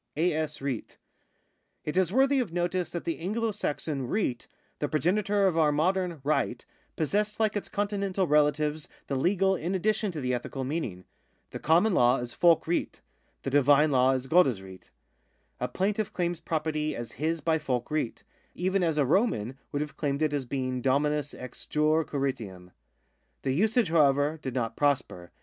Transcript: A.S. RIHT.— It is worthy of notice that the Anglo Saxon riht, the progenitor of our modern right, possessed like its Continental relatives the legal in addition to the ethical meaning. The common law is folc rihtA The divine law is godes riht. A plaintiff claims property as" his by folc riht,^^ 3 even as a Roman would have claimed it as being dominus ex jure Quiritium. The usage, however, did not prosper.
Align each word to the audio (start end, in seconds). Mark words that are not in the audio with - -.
A.S. 0.17 0.61
RIHT.— 0.61 0.97
It 1.85 1.95
is 1.95 2.11
worthy 2.11 2.39
of 2.39 2.51
notice 2.51 2.89
that 2.89 3.03
the 3.03 3.19
Anglo 3.19 3.51
Saxon 3.51 4.07
riht, 4.07 4.47
the 4.79 4.89
progenitor 4.89 5.45
of 5.45 5.59
our 5.59 5.71
modern 5.71 6.21
right, 6.23 6.65
possessed 6.95 7.39
like 7.39 7.55
its 7.55 7.69
Continental 7.69 8.25
relatives 8.25 8.87
the 9.05 9.13
legal 9.15 9.55
in 9.55 9.75
addition 9.75 10.11
to 10.11 10.19
the 10.19 10.33
ethical 10.33 10.63
meaning. 10.63 11.05
The 11.51 11.59
common 11.59 11.93
law 11.93 12.17
is 12.17 12.33
folc 12.33 12.63
rihtA 12.63 13.01
The 13.43 13.51
divine 13.51 13.91
law 13.91 14.13
is 14.13 14.25
godes 14.25 14.59
riht. 14.59 14.89
A 15.59 15.67
plaintiff 15.67 16.11
claims 16.11 16.39
property 16.39 16.95
as" 16.95 17.11
his 17.21 17.39
by 17.39 17.59
folc 17.59 17.83
riht,^^ 17.91 18.25
3 18.53 18.63
even 18.63 18.81
as 18.83 18.97
a 18.97 19.05
Roman 19.05 19.59
would 19.71 19.83
have 19.83 19.97
claimed 19.97 20.23
it 20.23 20.33
as 20.33 20.45
being 20.45 20.81
dominus 20.81 21.35
ex 21.35 21.67
jure 21.67 22.03
Quiritium. 22.03 22.71
The 23.43 23.51
usage, 23.51 23.89
however, 23.89 24.39
did 24.41 24.55
not 24.55 24.75
prosper. 24.75 25.29